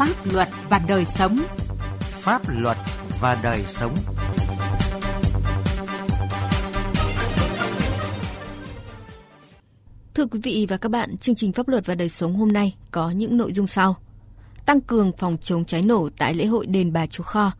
Pháp 0.00 0.32
luật 0.32 0.48
và 0.68 0.80
đời 0.88 1.04
sống. 1.04 1.38
Pháp 2.00 2.42
luật 2.48 2.76
và 3.20 3.40
đời 3.42 3.62
sống. 3.66 3.94
Thưa 10.14 10.26
quý 10.26 10.40
vị 10.42 10.66
và 10.68 10.76
các 10.76 10.88
bạn, 10.88 11.16
chương 11.16 11.34
trình 11.34 11.52
Pháp 11.52 11.68
luật 11.68 11.86
và 11.86 11.94
đời 11.94 12.08
sống 12.08 12.34
hôm 12.34 12.52
nay 12.52 12.76
có 12.90 13.10
những 13.10 13.36
nội 13.36 13.52
dung 13.52 13.66
sau. 13.66 13.96
Tăng 14.66 14.80
cường 14.80 15.12
phòng 15.18 15.36
chống 15.42 15.64
cháy 15.64 15.82
nổ 15.82 16.08
tại 16.18 16.34
lễ 16.34 16.46
hội 16.46 16.66
đền 16.66 16.92
Bà 16.92 17.06
Chúa 17.06 17.24
Kho. 17.24 17.52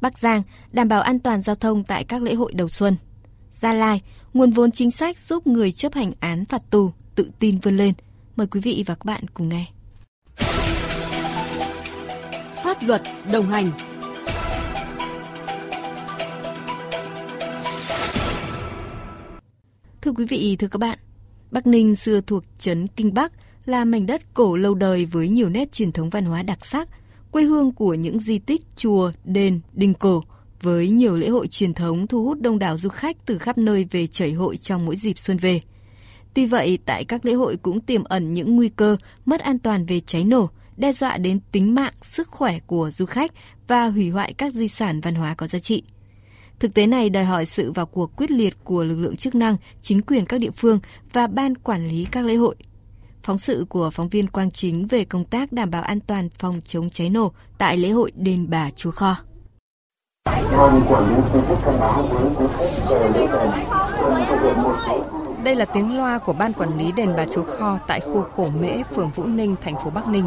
Bắc 0.00 0.18
Giang 0.18 0.42
đảm 0.72 0.88
bảo 0.88 1.00
an 1.00 1.18
toàn 1.18 1.42
giao 1.42 1.56
thông 1.56 1.84
tại 1.84 2.04
các 2.04 2.22
lễ 2.22 2.34
hội 2.34 2.52
đầu 2.52 2.68
xuân. 2.68 2.96
Gia 3.60 3.74
Lai, 3.74 4.02
nguồn 4.34 4.50
vốn 4.50 4.70
chính 4.70 4.90
sách 4.90 5.18
giúp 5.18 5.46
người 5.46 5.72
chấp 5.72 5.94
hành 5.94 6.12
án 6.20 6.44
phạt 6.44 6.62
tù 6.70 6.92
tự 7.14 7.30
tin 7.38 7.58
vươn 7.58 7.76
lên. 7.76 7.94
Mời 8.36 8.46
quý 8.46 8.60
vị 8.60 8.84
và 8.86 8.94
các 8.94 9.04
bạn 9.04 9.24
cùng 9.34 9.48
nghe. 9.48 9.66
Pháp 12.80 12.86
luật 12.86 13.02
đồng 13.32 13.46
hành 13.46 13.70
Thưa 20.00 20.12
quý 20.12 20.24
vị, 20.24 20.56
thưa 20.58 20.68
các 20.68 20.78
bạn, 20.78 20.98
Bắc 21.50 21.66
Ninh 21.66 21.96
xưa 21.96 22.20
thuộc 22.20 22.44
trấn 22.58 22.86
Kinh 22.86 23.14
Bắc 23.14 23.32
là 23.64 23.84
mảnh 23.84 24.06
đất 24.06 24.34
cổ 24.34 24.56
lâu 24.56 24.74
đời 24.74 25.04
với 25.04 25.28
nhiều 25.28 25.48
nét 25.48 25.72
truyền 25.72 25.92
thống 25.92 26.10
văn 26.10 26.24
hóa 26.24 26.42
đặc 26.42 26.66
sắc, 26.66 26.88
quê 27.30 27.42
hương 27.42 27.72
của 27.72 27.94
những 27.94 28.18
di 28.18 28.38
tích, 28.38 28.62
chùa, 28.76 29.12
đền, 29.24 29.60
đình 29.72 29.94
cổ 29.94 30.22
với 30.62 30.88
nhiều 30.88 31.16
lễ 31.16 31.28
hội 31.28 31.46
truyền 31.46 31.74
thống 31.74 32.06
thu 32.06 32.24
hút 32.24 32.40
đông 32.40 32.58
đảo 32.58 32.76
du 32.76 32.88
khách 32.88 33.16
từ 33.26 33.38
khắp 33.38 33.58
nơi 33.58 33.86
về 33.90 34.06
chảy 34.06 34.32
hội 34.32 34.56
trong 34.56 34.86
mỗi 34.86 34.96
dịp 34.96 35.18
xuân 35.18 35.36
về. 35.36 35.60
Tuy 36.34 36.46
vậy, 36.46 36.78
tại 36.84 37.04
các 37.04 37.24
lễ 37.24 37.32
hội 37.32 37.56
cũng 37.56 37.80
tiềm 37.80 38.04
ẩn 38.04 38.34
những 38.34 38.56
nguy 38.56 38.68
cơ 38.68 38.96
mất 39.24 39.40
an 39.40 39.58
toàn 39.58 39.86
về 39.86 40.00
cháy 40.00 40.24
nổ, 40.24 40.50
đe 40.80 40.92
dọa 40.92 41.18
đến 41.18 41.40
tính 41.52 41.74
mạng, 41.74 41.92
sức 42.02 42.28
khỏe 42.28 42.58
của 42.66 42.90
du 42.90 43.06
khách 43.06 43.30
và 43.68 43.86
hủy 43.86 44.10
hoại 44.10 44.32
các 44.32 44.54
di 44.54 44.68
sản 44.68 45.00
văn 45.00 45.14
hóa 45.14 45.34
có 45.34 45.46
giá 45.46 45.58
trị. 45.58 45.82
Thực 46.58 46.74
tế 46.74 46.86
này 46.86 47.10
đòi 47.10 47.24
hỏi 47.24 47.46
sự 47.46 47.72
vào 47.72 47.86
cuộc 47.86 48.16
quyết 48.16 48.30
liệt 48.30 48.56
của 48.64 48.84
lực 48.84 48.98
lượng 48.98 49.16
chức 49.16 49.34
năng, 49.34 49.56
chính 49.82 50.02
quyền 50.02 50.26
các 50.26 50.40
địa 50.40 50.50
phương 50.50 50.78
và 51.12 51.26
ban 51.26 51.54
quản 51.54 51.88
lý 51.88 52.06
các 52.10 52.24
lễ 52.24 52.34
hội. 52.34 52.56
Phóng 53.22 53.38
sự 53.38 53.66
của 53.68 53.90
phóng 53.90 54.08
viên 54.08 54.28
Quang 54.28 54.50
Chính 54.50 54.86
về 54.86 55.04
công 55.04 55.24
tác 55.24 55.52
đảm 55.52 55.70
bảo 55.70 55.82
an 55.82 56.00
toàn 56.00 56.28
phòng 56.38 56.60
chống 56.64 56.90
cháy 56.90 57.10
nổ 57.10 57.32
tại 57.58 57.76
lễ 57.76 57.90
hội 57.90 58.12
Đền 58.16 58.46
Bà 58.50 58.70
Chúa 58.70 58.90
Kho. 58.90 59.16
Đây 65.44 65.56
là 65.56 65.64
tiếng 65.64 65.96
loa 65.96 66.18
của 66.18 66.32
ban 66.32 66.52
quản 66.52 66.78
lý 66.78 66.92
đền 66.92 67.12
Bà 67.16 67.26
Chúa 67.34 67.42
Kho 67.42 67.78
tại 67.86 68.00
khu 68.00 68.24
cổ 68.36 68.50
Mễ, 68.60 68.82
phường 68.82 69.10
Vũ 69.10 69.24
Ninh, 69.26 69.56
thành 69.60 69.74
phố 69.84 69.90
Bắc 69.90 70.08
Ninh. 70.08 70.24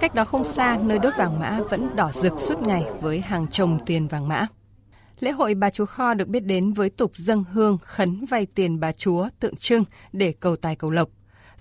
Cách 0.00 0.14
đó 0.14 0.24
không 0.24 0.44
xa, 0.44 0.78
nơi 0.82 0.98
đốt 0.98 1.16
vàng 1.16 1.40
mã 1.40 1.60
vẫn 1.70 1.96
đỏ 1.96 2.10
rực 2.14 2.32
suốt 2.38 2.62
ngày 2.62 2.84
với 3.00 3.20
hàng 3.20 3.46
chồng 3.50 3.78
tiền 3.86 4.08
vàng 4.08 4.28
mã. 4.28 4.46
Lễ 5.20 5.30
hội 5.30 5.54
Bà 5.54 5.70
Chúa 5.70 5.86
Kho 5.86 6.14
được 6.14 6.28
biết 6.28 6.40
đến 6.40 6.72
với 6.72 6.90
tục 6.90 7.12
dâng 7.16 7.44
hương, 7.52 7.78
khấn 7.78 8.24
vay 8.24 8.46
tiền 8.46 8.80
bà 8.80 8.92
Chúa 8.92 9.28
tượng 9.40 9.56
trưng 9.56 9.84
để 10.12 10.34
cầu 10.40 10.56
tài 10.56 10.76
cầu 10.76 10.90
lộc. 10.90 11.08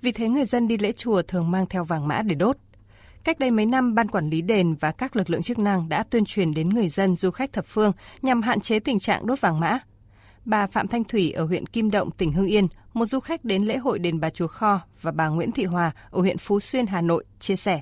Vì 0.02 0.12
thế 0.12 0.30
người 0.30 0.46
dân 0.46 0.68
đi 0.68 0.78
lễ 0.78 0.92
chùa 0.92 1.22
thường 1.22 1.52
mang 1.52 1.66
theo 1.66 1.84
vàng 1.84 2.08
mã 2.08 2.22
để 2.22 2.36
đốt. 2.36 2.58
Cách 3.24 3.40
đây 3.40 3.52
mấy 3.52 3.66
năm, 3.66 3.96
Ban 3.96 4.08
Quản 4.08 4.30
lý 4.30 4.42
Đền 4.42 4.76
và 4.80 4.92
các 4.92 5.16
lực 5.16 5.30
lượng 5.30 5.42
chức 5.42 5.60
năng 5.60 5.90
đã 5.90 6.04
tuyên 6.10 6.26
truyền 6.26 6.54
đến 6.54 6.70
người 6.70 6.90
dân 6.90 7.16
du 7.16 7.32
khách 7.32 7.54
thập 7.54 7.66
phương 7.68 7.92
nhằm 8.22 8.42
hạn 8.42 8.60
chế 8.60 8.80
tình 8.80 9.00
trạng 9.00 9.28
đốt 9.28 9.42
vàng 9.42 9.60
mã. 9.60 9.80
Bà 10.46 10.68
Phạm 10.68 10.88
Thanh 10.88 11.04
Thủy 11.04 11.32
ở 11.32 11.46
huyện 11.46 11.66
Kim 11.66 11.92
Động, 11.92 12.12
tỉnh 12.12 12.34
Hưng 12.34 12.48
Yên, 12.48 12.66
một 12.96 13.06
du 13.06 13.20
khách 13.20 13.46
đến 13.46 13.64
lễ 13.64 13.78
hội 13.78 14.00
đền 14.00 14.20
Bà 14.20 14.30
Chúa 14.30 14.48
Kho 14.48 14.82
và 15.02 15.12
bà 15.12 15.28
Nguyễn 15.28 15.52
Thị 15.52 15.64
Hòa 15.64 15.92
ở 16.12 16.22
huyện 16.22 16.38
Phú 16.38 16.60
Xuyên, 16.60 16.88
Hà 16.88 17.02
Nội 17.02 17.26
chia 17.40 17.56
sẻ. 17.56 17.82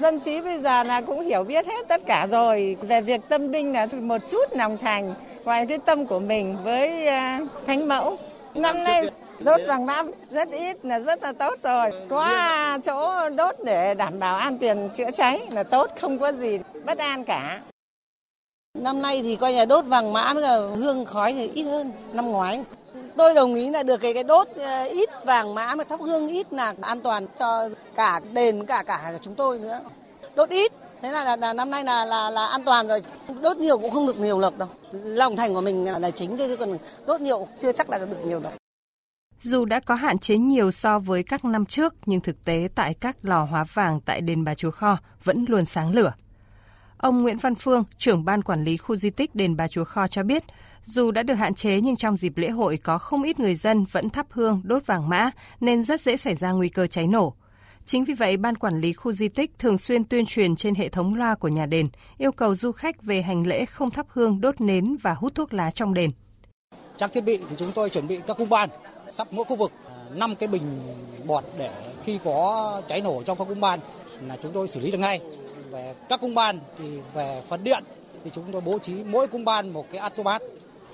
Dân 0.00 0.20
trí 0.20 0.40
bây 0.40 0.60
giờ 0.60 0.82
là 0.82 1.00
cũng 1.00 1.20
hiểu 1.20 1.44
biết 1.44 1.66
hết 1.66 1.88
tất 1.88 2.00
cả 2.06 2.26
rồi. 2.30 2.76
Về 2.80 3.00
việc 3.00 3.20
tâm 3.28 3.52
linh 3.52 3.72
là 3.72 3.86
một 3.86 4.18
chút 4.30 4.52
lòng 4.52 4.78
thành, 4.78 5.14
ngoài 5.44 5.66
cái 5.66 5.78
tâm 5.78 6.06
của 6.06 6.20
mình 6.20 6.56
với 6.64 7.06
à, 7.06 7.40
thánh 7.66 7.88
mẫu. 7.88 8.18
Năm 8.54 8.84
nay 8.84 9.10
đốt 9.40 9.60
vàng 9.66 9.86
mã 9.86 10.02
rất 10.30 10.48
ít 10.50 10.84
là 10.84 11.00
rất 11.00 11.22
là 11.22 11.32
tốt 11.32 11.54
rồi. 11.62 11.90
Có 12.08 12.30
chỗ 12.84 13.30
đốt 13.30 13.54
để 13.64 13.94
đảm 13.94 14.18
bảo 14.18 14.36
an 14.36 14.58
tiền 14.58 14.88
chữa 14.94 15.10
cháy 15.10 15.46
là 15.50 15.62
tốt, 15.62 15.90
không 16.00 16.18
có 16.18 16.32
gì 16.32 16.58
bất 16.84 16.98
an 16.98 17.24
cả. 17.24 17.62
Năm 18.78 19.02
nay 19.02 19.22
thì 19.22 19.36
coi 19.36 19.52
nhà 19.52 19.64
đốt 19.64 19.84
vàng 19.84 20.12
mã 20.12 20.34
với 20.34 20.44
hương 20.76 21.04
khói 21.04 21.32
thì 21.32 21.50
ít 21.54 21.62
hơn 21.62 21.92
năm 22.12 22.26
ngoái. 22.26 22.64
Tôi 23.16 23.34
đồng 23.34 23.54
ý 23.54 23.70
là 23.70 23.82
được 23.82 23.96
cái 23.96 24.14
cái 24.14 24.24
đốt 24.24 24.48
ờ, 24.56 24.84
ít 24.84 25.08
vàng 25.24 25.54
mã 25.54 25.74
mà 25.74 25.84
thắp 25.84 26.00
hương 26.00 26.28
ít 26.28 26.52
là 26.52 26.74
an 26.80 27.00
toàn 27.00 27.26
cho 27.38 27.68
cả 27.94 28.20
đền 28.32 28.66
cả 28.66 28.82
cả 28.86 29.12
chúng 29.22 29.34
tôi 29.34 29.58
nữa. 29.58 29.80
Đốt 30.34 30.48
ít 30.48 30.72
thế 31.02 31.12
là, 31.12 31.24
là, 31.24 31.36
là 31.36 31.52
năm 31.52 31.70
nay 31.70 31.84
là 31.84 32.04
là 32.04 32.30
là 32.30 32.46
an 32.46 32.64
toàn 32.64 32.88
rồi. 32.88 33.02
Đốt 33.42 33.56
nhiều 33.56 33.78
cũng 33.78 33.90
không 33.90 34.06
được 34.06 34.18
nhiều 34.18 34.38
lộc 34.38 34.58
đâu. 34.58 34.68
Lòng 34.92 35.36
thành 35.36 35.54
của 35.54 35.60
mình 35.60 35.84
là, 35.84 35.98
là 35.98 36.10
chính 36.10 36.36
chứ 36.36 36.56
còn 36.56 36.78
đốt 37.06 37.20
nhiều 37.20 37.48
chưa 37.60 37.72
chắc 37.72 37.90
là 37.90 37.98
được 37.98 38.26
nhiều 38.26 38.40
đâu. 38.40 38.52
Dù 39.40 39.64
đã 39.64 39.80
có 39.80 39.94
hạn 39.94 40.18
chế 40.18 40.36
nhiều 40.36 40.70
so 40.70 40.98
với 40.98 41.22
các 41.22 41.44
năm 41.44 41.66
trước, 41.66 41.94
nhưng 42.06 42.20
thực 42.20 42.44
tế 42.44 42.68
tại 42.74 42.94
các 43.00 43.16
lò 43.22 43.44
hóa 43.44 43.64
vàng 43.74 44.00
tại 44.00 44.20
đền 44.20 44.44
Bà 44.44 44.54
Chúa 44.54 44.70
Kho 44.70 44.98
vẫn 45.24 45.44
luôn 45.48 45.66
sáng 45.66 45.94
lửa. 45.94 46.12
Ông 46.98 47.22
Nguyễn 47.22 47.38
Văn 47.38 47.54
Phương, 47.54 47.84
trưởng 47.98 48.24
ban 48.24 48.42
quản 48.42 48.64
lý 48.64 48.76
khu 48.76 48.96
di 48.96 49.10
tích 49.10 49.34
đền 49.34 49.56
Bà 49.56 49.68
Chúa 49.68 49.84
Kho 49.84 50.08
cho 50.08 50.22
biết, 50.22 50.44
dù 50.84 51.10
đã 51.10 51.22
được 51.22 51.34
hạn 51.34 51.54
chế 51.54 51.80
nhưng 51.80 51.96
trong 51.96 52.16
dịp 52.16 52.36
lễ 52.36 52.48
hội 52.48 52.76
có 52.76 52.98
không 52.98 53.22
ít 53.22 53.40
người 53.40 53.54
dân 53.54 53.84
vẫn 53.92 54.10
thắp 54.10 54.26
hương 54.30 54.60
đốt 54.64 54.86
vàng 54.86 55.08
mã 55.08 55.30
nên 55.60 55.84
rất 55.84 56.00
dễ 56.00 56.16
xảy 56.16 56.34
ra 56.34 56.52
nguy 56.52 56.68
cơ 56.68 56.86
cháy 56.86 57.06
nổ. 57.06 57.34
Chính 57.86 58.04
vì 58.04 58.14
vậy, 58.14 58.36
ban 58.36 58.54
quản 58.54 58.80
lý 58.80 58.92
khu 58.92 59.12
di 59.12 59.28
tích 59.28 59.50
thường 59.58 59.78
xuyên 59.78 60.04
tuyên 60.04 60.26
truyền 60.26 60.56
trên 60.56 60.74
hệ 60.74 60.88
thống 60.88 61.14
loa 61.14 61.34
của 61.34 61.48
nhà 61.48 61.66
đền, 61.66 61.86
yêu 62.18 62.32
cầu 62.32 62.56
du 62.56 62.72
khách 62.72 63.02
về 63.02 63.22
hành 63.22 63.46
lễ 63.46 63.64
không 63.64 63.90
thắp 63.90 64.06
hương, 64.08 64.40
đốt 64.40 64.60
nến 64.60 64.96
và 65.02 65.14
hút 65.14 65.34
thuốc 65.34 65.54
lá 65.54 65.70
trong 65.70 65.94
đền. 65.94 66.10
Trang 66.98 67.10
thiết 67.14 67.24
bị 67.24 67.36
thì 67.36 67.56
chúng 67.56 67.72
tôi 67.72 67.90
chuẩn 67.90 68.08
bị 68.08 68.18
các 68.26 68.36
cung 68.36 68.48
ban, 68.48 68.68
sắp 69.10 69.28
mỗi 69.30 69.44
khu 69.44 69.56
vực 69.56 69.72
à, 69.88 69.94
5 70.14 70.34
cái 70.34 70.48
bình 70.48 70.80
bọt 71.26 71.44
để 71.58 71.70
khi 72.04 72.18
có 72.24 72.82
cháy 72.88 73.00
nổ 73.00 73.22
trong 73.22 73.38
các 73.38 73.44
cung 73.48 73.60
ban 73.60 73.80
là 74.20 74.36
chúng 74.42 74.52
tôi 74.52 74.68
xử 74.68 74.80
lý 74.80 74.90
được 74.90 74.98
ngay. 74.98 75.20
Về 75.70 75.94
các 76.08 76.20
cung 76.20 76.34
ban 76.34 76.58
thì 76.78 76.84
về 77.14 77.42
phần 77.48 77.64
điện 77.64 77.84
thì 78.24 78.30
chúng 78.34 78.44
tôi 78.52 78.60
bố 78.60 78.78
trí 78.78 78.92
mỗi 79.04 79.26
cung 79.26 79.44
ban 79.44 79.72
một 79.72 79.86
cái 79.90 79.98
atomat 79.98 80.42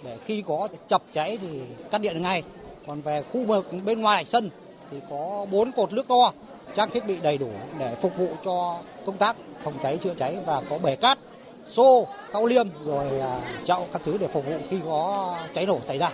để 0.04 0.16
khi 0.24 0.42
có 0.46 0.68
chập 0.88 1.02
cháy 1.12 1.38
thì 1.42 1.60
cắt 1.90 2.00
điện 2.00 2.22
ngay. 2.22 2.42
Còn 2.86 3.00
về 3.00 3.22
khu 3.32 3.44
vực 3.44 3.66
bên 3.84 4.00
ngoài 4.00 4.24
sân 4.24 4.50
thì 4.90 4.96
có 5.10 5.46
bốn 5.50 5.72
cột 5.72 5.92
nước 5.92 6.08
to, 6.08 6.32
trang 6.76 6.90
thiết 6.90 7.06
bị 7.06 7.16
đầy 7.22 7.38
đủ 7.38 7.50
để 7.78 7.96
phục 8.02 8.16
vụ 8.16 8.28
cho 8.44 8.78
công 9.06 9.16
tác 9.16 9.36
phòng 9.62 9.74
cháy 9.82 9.96
chữa 9.96 10.14
cháy 10.14 10.36
và 10.46 10.62
có 10.70 10.78
bể 10.78 10.96
cát, 10.96 11.18
xô, 11.66 12.06
cao 12.32 12.46
liêm 12.46 12.68
rồi 12.84 13.20
à, 13.20 13.40
chậu 13.64 13.86
các 13.92 14.02
thứ 14.04 14.16
để 14.18 14.28
phục 14.28 14.46
vụ 14.46 14.56
khi 14.70 14.78
có 14.84 15.34
cháy 15.54 15.66
nổ 15.66 15.78
xảy 15.86 15.98
ra. 15.98 16.10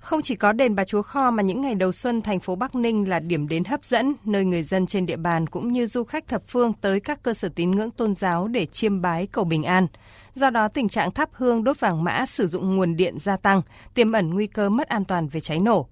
Không 0.00 0.22
chỉ 0.22 0.34
có 0.34 0.52
đền 0.52 0.74
Bà 0.74 0.84
Chúa 0.84 1.02
Kho 1.02 1.30
mà 1.30 1.42
những 1.42 1.60
ngày 1.60 1.74
đầu 1.74 1.92
xuân 1.92 2.22
thành 2.22 2.40
phố 2.40 2.56
Bắc 2.56 2.74
Ninh 2.74 3.08
là 3.08 3.18
điểm 3.18 3.48
đến 3.48 3.64
hấp 3.64 3.84
dẫn 3.84 4.14
nơi 4.24 4.44
người 4.44 4.62
dân 4.62 4.86
trên 4.86 5.06
địa 5.06 5.16
bàn 5.16 5.46
cũng 5.46 5.72
như 5.72 5.86
du 5.86 6.04
khách 6.04 6.28
thập 6.28 6.42
phương 6.46 6.72
tới 6.72 7.00
các 7.00 7.22
cơ 7.22 7.34
sở 7.34 7.48
tín 7.54 7.70
ngưỡng 7.70 7.90
tôn 7.90 8.14
giáo 8.14 8.48
để 8.48 8.66
chiêm 8.66 9.00
bái 9.00 9.26
cầu 9.26 9.44
bình 9.44 9.62
an. 9.62 9.86
Do 10.34 10.50
đó 10.50 10.68
tình 10.68 10.88
trạng 10.88 11.10
thắp 11.10 11.28
hương 11.32 11.64
đốt 11.64 11.80
vàng 11.80 12.04
mã 12.04 12.26
sử 12.26 12.46
dụng 12.46 12.76
nguồn 12.76 12.96
điện 12.96 13.18
gia 13.18 13.36
tăng, 13.36 13.62
tiềm 13.94 14.12
ẩn 14.12 14.30
nguy 14.30 14.46
cơ 14.46 14.68
mất 14.68 14.88
an 14.88 15.04
toàn 15.04 15.28
về 15.28 15.40
cháy 15.40 15.58
nổ. 15.58 15.88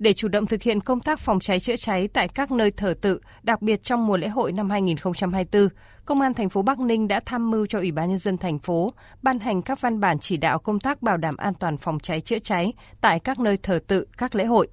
Để 0.00 0.12
chủ 0.12 0.28
động 0.28 0.46
thực 0.46 0.62
hiện 0.62 0.80
công 0.80 1.00
tác 1.00 1.20
phòng 1.20 1.40
cháy 1.40 1.60
chữa 1.60 1.76
cháy 1.76 2.08
tại 2.08 2.28
các 2.28 2.52
nơi 2.52 2.70
thờ 2.70 2.94
tự, 3.00 3.20
đặc 3.42 3.62
biệt 3.62 3.82
trong 3.82 4.06
mùa 4.06 4.16
lễ 4.16 4.28
hội 4.28 4.52
năm 4.52 4.70
2024, 4.70 5.68
Công 6.04 6.20
an 6.20 6.34
thành 6.34 6.48
phố 6.48 6.62
Bắc 6.62 6.80
Ninh 6.80 7.08
đã 7.08 7.20
tham 7.26 7.50
mưu 7.50 7.66
cho 7.66 7.78
Ủy 7.78 7.92
ban 7.92 8.08
nhân 8.08 8.18
dân 8.18 8.36
thành 8.36 8.58
phố 8.58 8.92
ban 9.22 9.38
hành 9.38 9.62
các 9.62 9.80
văn 9.80 10.00
bản 10.00 10.18
chỉ 10.18 10.36
đạo 10.36 10.58
công 10.58 10.80
tác 10.80 11.02
bảo 11.02 11.16
đảm 11.16 11.36
an 11.36 11.54
toàn 11.54 11.76
phòng 11.76 11.98
cháy 11.98 12.20
chữa 12.20 12.38
cháy 12.38 12.72
tại 13.00 13.20
các 13.20 13.38
nơi 13.38 13.56
thờ 13.56 13.80
tự, 13.86 14.06
các 14.18 14.34
lễ 14.34 14.44
hội, 14.44 14.68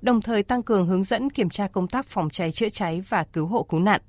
đồng 0.00 0.20
thời 0.20 0.42
tăng 0.42 0.62
cường 0.62 0.86
hướng 0.86 1.04
dẫn 1.04 1.30
kiểm 1.30 1.50
tra 1.50 1.66
công 1.66 1.88
tác 1.88 2.06
phòng 2.06 2.30
cháy 2.30 2.52
chữa 2.52 2.68
cháy 2.68 3.02
và 3.08 3.24
cứu 3.32 3.46
hộ 3.46 3.62
cứu 3.62 3.80
nạn. 3.80 4.00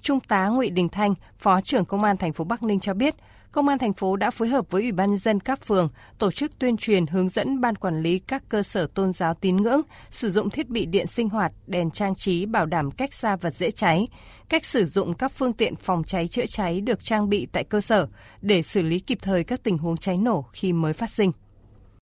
Trung 0.00 0.20
tá 0.20 0.46
Ngụy 0.46 0.70
Đình 0.70 0.88
Thanh, 0.88 1.14
Phó 1.38 1.60
trưởng 1.60 1.84
Công 1.84 2.04
an 2.04 2.16
thành 2.16 2.32
phố 2.32 2.44
Bắc 2.44 2.62
Ninh 2.62 2.80
cho 2.80 2.94
biết, 2.94 3.14
Công 3.52 3.68
an 3.68 3.78
thành 3.78 3.92
phố 3.92 4.16
đã 4.16 4.30
phối 4.30 4.48
hợp 4.48 4.70
với 4.70 4.82
Ủy 4.82 4.92
ban 4.92 5.10
nhân 5.10 5.18
dân 5.18 5.40
các 5.40 5.66
phường 5.66 5.88
tổ 6.18 6.30
chức 6.30 6.58
tuyên 6.58 6.76
truyền 6.76 7.06
hướng 7.06 7.28
dẫn 7.28 7.60
ban 7.60 7.74
quản 7.74 8.02
lý 8.02 8.18
các 8.18 8.42
cơ 8.48 8.62
sở 8.62 8.86
tôn 8.94 9.12
giáo 9.12 9.34
tín 9.34 9.56
ngưỡng 9.56 9.80
sử 10.10 10.30
dụng 10.30 10.50
thiết 10.50 10.68
bị 10.68 10.86
điện 10.86 11.06
sinh 11.06 11.28
hoạt, 11.28 11.52
đèn 11.66 11.90
trang 11.90 12.14
trí 12.14 12.46
bảo 12.46 12.66
đảm 12.66 12.90
cách 12.90 13.14
xa 13.14 13.36
vật 13.36 13.54
dễ 13.54 13.70
cháy, 13.70 14.08
cách 14.48 14.64
sử 14.64 14.84
dụng 14.84 15.14
các 15.14 15.32
phương 15.32 15.52
tiện 15.52 15.76
phòng 15.76 16.04
cháy 16.04 16.28
chữa 16.28 16.46
cháy 16.46 16.80
được 16.80 17.04
trang 17.04 17.28
bị 17.28 17.46
tại 17.52 17.64
cơ 17.64 17.80
sở 17.80 18.08
để 18.40 18.62
xử 18.62 18.82
lý 18.82 18.98
kịp 18.98 19.18
thời 19.22 19.44
các 19.44 19.62
tình 19.62 19.78
huống 19.78 19.96
cháy 19.96 20.16
nổ 20.16 20.44
khi 20.52 20.72
mới 20.72 20.92
phát 20.92 21.10
sinh. 21.10 21.32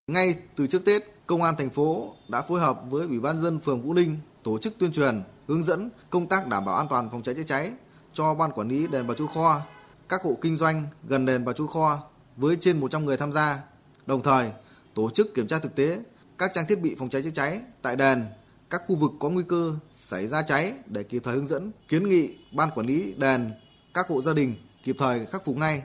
Ngay 0.08 0.36
từ 0.56 0.68
trước 0.68 0.86
Tết, 0.86 1.04
Công 1.28 1.44
an 1.44 1.56
thành 1.58 1.70
phố 1.70 2.14
đã 2.30 2.42
phối 2.42 2.60
hợp 2.60 2.80
với 2.90 3.08
Ủy 3.08 3.20
ban 3.20 3.42
dân 3.42 3.60
phường 3.60 3.82
Vũ 3.82 3.94
Ninh 3.94 4.18
tổ 4.44 4.58
chức 4.58 4.74
tuyên 4.80 4.92
truyền, 4.92 5.22
hướng 5.48 5.64
dẫn 5.64 5.90
công 6.10 6.28
tác 6.28 6.48
đảm 6.48 6.66
bảo 6.66 6.76
an 6.76 6.88
toàn 6.90 7.10
phòng 7.12 7.24
cháy 7.24 7.36
chữa 7.36 7.44
cháy 7.44 7.72
cho 8.14 8.34
ban 8.34 8.52
quản 8.52 8.68
lý 8.68 8.88
đền 8.88 9.08
Bà 9.08 9.14
Chúa 9.14 9.28
Kho 9.28 9.62
các 10.10 10.22
hộ 10.24 10.38
kinh 10.42 10.56
doanh 10.56 10.88
gần 11.08 11.26
đền 11.26 11.44
và 11.44 11.54
chú 11.54 11.68
Kho 11.68 12.04
với 12.38 12.58
trên 12.60 12.80
100 12.80 13.06
người 13.06 13.18
tham 13.18 13.32
gia, 13.32 13.60
đồng 14.06 14.24
thời 14.24 14.52
tổ 14.94 15.10
chức 15.10 15.34
kiểm 15.36 15.48
tra 15.48 15.60
thực 15.60 15.76
tế 15.76 16.00
các 16.38 16.52
trang 16.54 16.66
thiết 16.70 16.82
bị 16.82 16.96
phòng 17.00 17.10
cháy 17.10 17.24
chữa 17.24 17.30
cháy 17.30 17.62
tại 17.82 17.96
đền, 17.96 18.26
các 18.70 18.82
khu 18.88 18.96
vực 18.96 19.12
có 19.20 19.30
nguy 19.30 19.44
cơ 19.48 19.74
xảy 19.92 20.28
ra 20.28 20.42
cháy 20.42 20.74
để 20.86 21.04
kịp 21.04 21.22
thời 21.26 21.36
hướng 21.36 21.48
dẫn, 21.48 21.72
kiến 21.88 22.10
nghị 22.10 22.38
ban 22.56 22.70
quản 22.76 22.88
lý 22.88 23.14
đền, 23.18 23.52
các 23.94 24.08
hộ 24.08 24.22
gia 24.22 24.34
đình 24.34 24.56
kịp 24.84 24.96
thời 25.00 25.26
khắc 25.26 25.46
phục 25.46 25.58
ngay. 25.58 25.84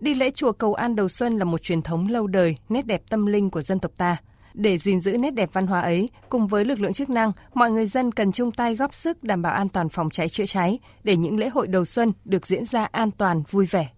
Đi 0.00 0.14
lễ 0.14 0.30
chùa 0.30 0.52
cầu 0.52 0.74
an 0.74 0.96
đầu 0.96 1.08
xuân 1.08 1.38
là 1.38 1.44
một 1.44 1.62
truyền 1.62 1.82
thống 1.82 2.08
lâu 2.08 2.26
đời, 2.26 2.56
nét 2.68 2.86
đẹp 2.86 3.02
tâm 3.08 3.26
linh 3.26 3.50
của 3.50 3.62
dân 3.62 3.78
tộc 3.78 3.92
ta. 3.96 4.16
Để 4.54 4.78
gìn 4.78 5.00
giữ 5.00 5.16
nét 5.20 5.30
đẹp 5.30 5.50
văn 5.52 5.66
hóa 5.66 5.80
ấy, 5.80 6.08
cùng 6.28 6.46
với 6.46 6.64
lực 6.64 6.80
lượng 6.80 6.92
chức 6.92 7.10
năng, 7.10 7.32
mọi 7.54 7.70
người 7.70 7.86
dân 7.86 8.12
cần 8.12 8.32
chung 8.32 8.50
tay 8.50 8.76
góp 8.76 8.94
sức 8.94 9.24
đảm 9.24 9.42
bảo 9.42 9.52
an 9.52 9.68
toàn 9.68 9.88
phòng 9.88 10.10
cháy 10.10 10.28
chữa 10.28 10.46
cháy 10.46 10.78
để 11.04 11.16
những 11.16 11.38
lễ 11.38 11.48
hội 11.48 11.66
đầu 11.66 11.84
xuân 11.84 12.12
được 12.24 12.46
diễn 12.46 12.66
ra 12.66 12.84
an 12.84 13.10
toàn, 13.10 13.42
vui 13.50 13.66
vẻ. 13.66 13.88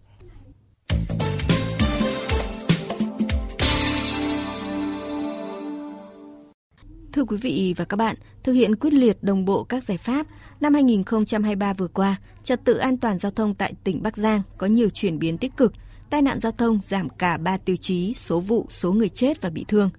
Thưa 7.12 7.24
quý 7.24 7.36
vị 7.36 7.74
và 7.76 7.84
các 7.84 7.96
bạn, 7.96 8.16
thực 8.42 8.52
hiện 8.52 8.76
quyết 8.76 8.92
liệt 8.92 9.22
đồng 9.22 9.44
bộ 9.44 9.64
các 9.64 9.84
giải 9.84 9.98
pháp, 9.98 10.26
năm 10.60 10.74
2023 10.74 11.72
vừa 11.72 11.88
qua, 11.88 12.16
trật 12.42 12.64
tự 12.64 12.76
an 12.76 12.98
toàn 12.98 13.18
giao 13.18 13.32
thông 13.32 13.54
tại 13.54 13.74
tỉnh 13.84 14.02
Bắc 14.02 14.16
Giang 14.16 14.42
có 14.58 14.66
nhiều 14.66 14.88
chuyển 14.90 15.18
biến 15.18 15.38
tích 15.38 15.56
cực, 15.56 15.72
tai 16.10 16.22
nạn 16.22 16.40
giao 16.40 16.52
thông 16.52 16.78
giảm 16.88 17.08
cả 17.08 17.36
3 17.36 17.56
tiêu 17.56 17.76
chí 17.76 18.14
số 18.14 18.40
vụ, 18.40 18.66
số 18.70 18.92
người 18.92 19.08
chết 19.08 19.42
và 19.42 19.50
bị 19.50 19.64
thương. 19.68 19.90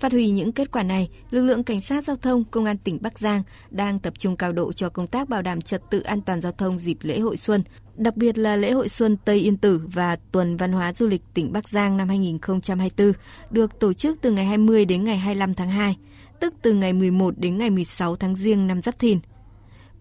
Phát 0.00 0.12
huy 0.12 0.30
những 0.30 0.52
kết 0.52 0.70
quả 0.72 0.82
này, 0.82 1.08
lực 1.30 1.42
lượng 1.42 1.64
cảnh 1.64 1.80
sát 1.80 2.04
giao 2.04 2.16
thông 2.16 2.44
công 2.44 2.64
an 2.64 2.78
tỉnh 2.78 2.98
Bắc 3.02 3.18
Giang 3.18 3.42
đang 3.70 3.98
tập 3.98 4.14
trung 4.18 4.36
cao 4.36 4.52
độ 4.52 4.72
cho 4.72 4.88
công 4.88 5.06
tác 5.06 5.28
bảo 5.28 5.42
đảm 5.42 5.62
trật 5.62 5.82
tự 5.90 6.00
an 6.00 6.20
toàn 6.20 6.40
giao 6.40 6.52
thông 6.52 6.78
dịp 6.78 6.98
lễ 7.02 7.20
hội 7.20 7.36
xuân, 7.36 7.62
đặc 7.96 8.16
biệt 8.16 8.38
là 8.38 8.56
lễ 8.56 8.70
hội 8.70 8.88
xuân 8.88 9.16
Tây 9.24 9.38
Yên 9.38 9.56
Tử 9.56 9.80
và 9.92 10.16
tuần 10.32 10.56
văn 10.56 10.72
hóa 10.72 10.92
du 10.92 11.06
lịch 11.06 11.22
tỉnh 11.34 11.52
Bắc 11.52 11.68
Giang 11.68 11.96
năm 11.96 12.08
2024 12.08 13.12
được 13.50 13.80
tổ 13.80 13.92
chức 13.92 14.18
từ 14.20 14.30
ngày 14.30 14.44
20 14.44 14.84
đến 14.84 15.04
ngày 15.04 15.18
25 15.18 15.54
tháng 15.54 15.70
2 15.70 15.96
tức 16.40 16.54
từ 16.62 16.72
ngày 16.72 16.92
11 16.92 17.38
đến 17.38 17.58
ngày 17.58 17.70
16 17.70 18.16
tháng 18.16 18.36
Giêng 18.36 18.66
năm 18.66 18.82
Giáp 18.82 18.98
Thìn. 18.98 19.18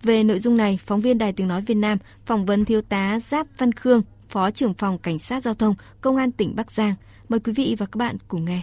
Về 0.04 0.24
nội 0.24 0.40
dung 0.40 0.58
này, 0.58 0.80
phóng 0.86 1.02
viên 1.02 1.18
Đài 1.18 1.34
Tiếng 1.34 1.48
Nói 1.48 1.62
Việt 1.62 1.76
Nam 1.76 1.98
phỏng 2.26 2.46
vấn 2.46 2.66
thiếu 2.66 2.82
tá 2.82 3.20
Giáp 3.20 3.48
Văn 3.58 3.72
Khương, 3.72 4.02
Phó 4.30 4.52
trưởng 4.52 4.74
phòng 4.74 4.98
Cảnh 4.98 5.20
sát 5.20 5.44
Giao 5.44 5.54
thông, 5.54 5.76
Công 6.02 6.16
an 6.16 6.32
tỉnh 6.32 6.56
Bắc 6.56 6.72
Giang. 6.72 6.94
Mời 7.30 7.40
quý 7.40 7.54
vị 7.54 7.76
và 7.80 7.86
các 7.86 7.98
bạn 7.98 8.18
cùng 8.28 8.46
nghe. 8.46 8.62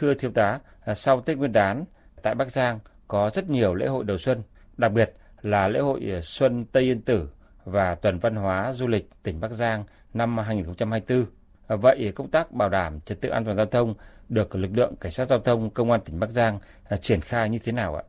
Thưa 0.00 0.14
thiếu 0.14 0.30
tá, 0.30 0.58
à, 0.84 0.94
sau 0.94 1.20
Tết 1.20 1.38
Nguyên 1.38 1.52
đán, 1.52 1.84
tại 2.22 2.34
Bắc 2.34 2.52
Giang 2.52 2.78
có 3.08 3.30
rất 3.30 3.50
nhiều 3.50 3.74
lễ 3.74 3.86
hội 3.86 4.04
đầu 4.04 4.18
xuân, 4.18 4.42
đặc 4.76 4.92
biệt 4.92 5.14
là 5.42 5.68
lễ 5.68 5.80
hội 5.80 6.00
à, 6.12 6.20
Xuân 6.22 6.64
Tây 6.64 6.82
Yên 6.82 7.00
Tử 7.00 7.28
và 7.64 7.94
Tuần 7.94 8.18
Văn 8.18 8.36
hóa 8.36 8.72
Du 8.72 8.86
lịch 8.86 9.10
tỉnh 9.22 9.40
Bắc 9.40 9.52
Giang 9.52 9.84
năm 10.14 10.38
2024. 10.38 11.24
À, 11.66 11.76
vậy 11.76 12.12
công 12.14 12.30
tác 12.30 12.52
bảo 12.52 12.68
đảm 12.68 13.00
trật 13.00 13.20
tự 13.20 13.28
an 13.28 13.44
toàn 13.44 13.56
giao 13.56 13.66
thông 13.66 13.94
được 14.28 14.56
lực 14.56 14.70
lượng 14.74 14.94
cảnh 15.00 15.12
sát 15.12 15.24
giao 15.24 15.38
thông 15.38 15.70
công 15.70 15.90
an 15.90 16.00
tỉnh 16.04 16.20
Bắc 16.20 16.30
Giang 16.30 16.58
triển 17.00 17.20
khai 17.20 17.48
như 17.48 17.58
thế 17.58 17.72
nào 17.72 17.96
ạ? 17.96 18.02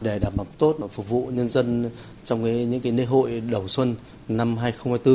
Để 0.00 0.18
đảm 0.18 0.32
bảo 0.36 0.46
tốt 0.58 0.76
và 0.78 0.86
phục 0.86 1.08
vụ 1.08 1.26
nhân 1.26 1.48
dân 1.48 1.90
trong 2.24 2.44
cái, 2.44 2.64
những 2.64 2.80
cái 2.80 2.92
lễ 2.92 3.04
hội 3.04 3.42
đầu 3.50 3.68
xuân 3.68 3.94
năm 4.28 4.56
2024, 4.56 5.14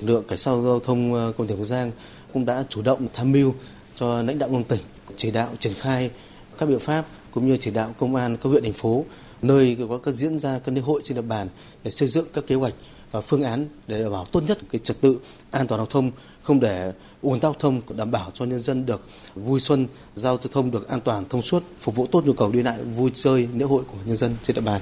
lực 0.00 0.12
lượng 0.12 0.24
cảnh 0.28 0.38
sát 0.38 0.50
giao 0.50 0.80
thông 0.80 1.12
công 1.12 1.46
an 1.46 1.48
tỉnh 1.48 1.58
Bắc 1.58 1.64
Giang 1.64 1.92
cũng 2.32 2.44
đã 2.44 2.64
chủ 2.68 2.82
động 2.82 3.08
tham 3.12 3.32
mưu 3.32 3.54
cho 3.98 4.22
lãnh 4.22 4.38
đạo 4.38 4.48
công 4.52 4.64
tỉnh 4.64 4.80
chỉ 5.16 5.30
đạo 5.30 5.48
triển 5.58 5.74
khai 5.74 6.10
các 6.58 6.66
biện 6.66 6.78
pháp 6.78 7.06
cũng 7.30 7.48
như 7.48 7.56
chỉ 7.56 7.70
đạo 7.70 7.94
công 7.98 8.14
an 8.14 8.36
các 8.36 8.50
huyện 8.50 8.62
thành 8.62 8.72
phố 8.72 9.04
nơi 9.42 9.76
có 9.88 9.98
các 9.98 10.12
diễn 10.12 10.38
ra 10.38 10.58
các 10.58 10.74
lễ 10.74 10.80
hội 10.80 11.00
trên 11.04 11.16
địa 11.16 11.22
bàn 11.22 11.48
để 11.84 11.90
xây 11.90 12.08
dựng 12.08 12.26
các 12.32 12.46
kế 12.46 12.54
hoạch 12.54 12.74
và 13.10 13.20
phương 13.20 13.42
án 13.42 13.66
để 13.86 14.02
đảm 14.02 14.12
bảo 14.12 14.24
tốt 14.24 14.42
nhất 14.46 14.58
cái 14.70 14.78
trật 14.78 15.00
tự 15.00 15.18
an 15.50 15.66
toàn 15.66 15.78
giao 15.78 15.86
thông 15.86 16.10
không 16.42 16.60
để 16.60 16.92
ùn 17.22 17.40
tắc 17.40 17.42
giao 17.42 17.54
thông 17.58 17.80
đảm 17.96 18.10
bảo 18.10 18.30
cho 18.34 18.44
nhân 18.44 18.60
dân 18.60 18.86
được 18.86 19.02
vui 19.34 19.60
xuân 19.60 19.86
giao 20.14 20.38
thông 20.38 20.70
được 20.70 20.88
an 20.88 21.00
toàn 21.00 21.24
thông 21.28 21.42
suốt 21.42 21.62
phục 21.80 21.94
vụ 21.94 22.06
tốt 22.06 22.26
nhu 22.26 22.32
cầu 22.32 22.52
đi 22.52 22.62
lại 22.62 22.82
vui 22.82 23.10
chơi 23.14 23.48
lễ 23.56 23.64
hội 23.64 23.82
của 23.86 23.98
nhân 24.04 24.16
dân 24.16 24.36
trên 24.42 24.54
địa 24.54 24.60
bàn. 24.60 24.80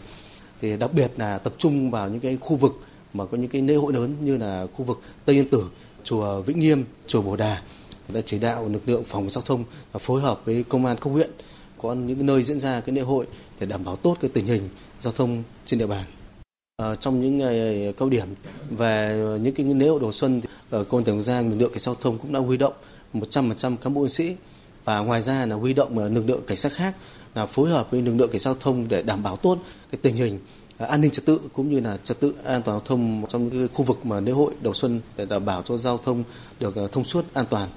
Thì 0.61 0.77
đặc 0.77 0.93
biệt 0.93 1.11
là 1.17 1.39
tập 1.39 1.55
trung 1.59 1.91
vào 1.91 2.09
những 2.09 2.21
cái 2.21 2.39
khu 2.41 2.57
vực 2.57 2.81
mà 3.13 3.25
có 3.27 3.39
những 3.39 3.51
cái 3.51 3.63
lễ 3.63 3.75
hội 3.75 3.93
lớn 3.93 4.17
như 4.21 4.37
là 4.37 4.67
khu 4.73 4.85
vực 4.85 5.01
Tây 5.25 5.37
Yên 5.37 5.51
Tử, 5.51 5.65
chùa 6.05 6.41
Vĩnh 6.41 6.61
Nghiêm, 6.61 6.85
chùa 7.07 7.23
Bồ 7.23 7.37
Đà 7.37 7.63
đã 8.09 8.21
chỉ 8.21 8.39
đạo 8.39 8.69
lực 8.69 8.89
lượng 8.89 9.05
phòng 9.05 9.31
giao 9.31 9.43
thông 9.43 9.65
phối 9.99 10.21
hợp 10.21 10.41
với 10.45 10.65
công 10.69 10.87
an 10.87 10.97
các 11.01 11.11
huyện 11.11 11.31
có 11.79 11.95
những 11.95 12.27
nơi 12.27 12.43
diễn 12.43 12.59
ra 12.59 12.81
cái 12.81 12.95
lễ 12.95 13.03
hội 13.03 13.27
để 13.61 13.67
đảm 13.67 13.85
bảo 13.85 13.97
tốt 13.97 14.17
cái 14.21 14.31
tình 14.35 14.47
hình 14.47 14.69
giao 15.01 15.13
thông 15.13 15.43
trên 15.65 15.79
địa 15.79 15.87
bàn. 15.87 16.05
À, 16.77 16.95
trong 16.95 17.21
những 17.21 17.39
ngày 17.39 17.95
cao 17.99 18.09
điểm 18.09 18.29
về 18.71 19.19
những 19.43 19.55
cái 19.55 19.67
lễ 19.67 19.89
hội 19.89 20.01
đầu 20.01 20.13
xuân 20.13 20.41
thì 20.41 20.49
ở 20.71 20.85
công 20.85 21.01
an 21.01 21.05
tỉnh 21.05 21.23
Giang 21.23 21.51
lực 21.51 21.57
lượng 21.57 21.71
cảnh 21.73 21.79
giao 21.79 21.95
thông 21.95 22.19
cũng 22.19 22.33
đã 22.33 22.41
huy 22.41 22.57
động 22.57 22.73
100% 23.15 23.77
cán 23.77 23.95
bộ 23.95 24.09
chiến 24.09 24.11
sĩ 24.11 24.37
và 24.85 24.99
ngoài 24.99 25.21
ra 25.21 25.47
là 25.47 25.57
huy 25.57 25.73
động 25.73 25.99
ờ, 25.99 26.09
lực 26.09 26.25
lượng 26.27 26.41
cảnh 26.47 26.57
sát 26.57 26.73
khác 26.73 26.97
là 27.35 27.47
phối 27.47 27.71
hợp 27.71 27.91
với 27.91 28.03
lực 28.03 28.15
lượng 28.15 28.31
cảnh 28.31 28.41
giao 28.41 28.55
thông 28.55 28.89
để 28.89 29.03
đảm 29.03 29.23
bảo 29.23 29.37
tốt 29.37 29.59
cái 29.91 29.99
tình 30.03 30.17
hình 30.17 30.39
an 30.79 31.01
ninh 31.01 31.11
trật 31.11 31.27
tự 31.27 31.41
cũng 31.53 31.73
như 31.73 31.81
là 31.81 31.97
trật 31.97 32.21
tự 32.21 32.35
an 32.45 32.63
toàn 32.63 32.79
giao 32.79 32.81
thông 32.81 33.25
trong 33.29 33.49
những 33.49 33.69
khu 33.75 33.85
vực 33.85 34.07
mà 34.07 34.21
lễ 34.21 34.33
hội 34.33 34.53
đầu 34.61 34.75
xuân 34.75 35.01
để 35.17 35.25
đảm 35.25 35.45
bảo 35.45 35.63
cho 35.63 35.77
giao 35.77 35.99
thông 35.99 36.25
được 36.61 36.75
thông 36.93 37.05
suốt 37.05 37.25
an 37.35 37.47
toàn. 37.51 37.69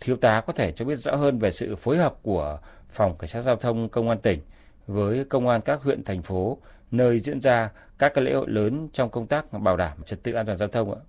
Thiếu 0.00 0.16
tá 0.16 0.40
có 0.40 0.52
thể 0.52 0.72
cho 0.72 0.84
biết 0.84 0.96
rõ 0.96 1.16
hơn 1.16 1.38
về 1.38 1.50
sự 1.50 1.76
phối 1.76 1.98
hợp 1.98 2.14
của 2.22 2.58
Phòng 2.90 3.18
Cảnh 3.18 3.28
sát 3.28 3.40
Giao 3.40 3.56
thông 3.56 3.88
Công 3.88 4.08
an 4.08 4.18
tỉnh 4.18 4.40
với 4.86 5.24
công 5.24 5.48
an 5.48 5.60
các 5.60 5.82
huyện, 5.82 6.04
thành 6.04 6.22
phố 6.22 6.58
nơi 6.90 7.20
diễn 7.20 7.40
ra 7.40 7.70
các 7.98 8.18
lễ 8.18 8.32
hội 8.32 8.48
lớn 8.48 8.88
trong 8.92 9.10
công 9.10 9.26
tác 9.26 9.52
bảo 9.52 9.76
đảm 9.76 10.04
trật 10.04 10.22
tự 10.22 10.32
an 10.32 10.46
toàn 10.46 10.58
giao 10.58 10.68
thông 10.68 10.94
ạ? 10.94 11.00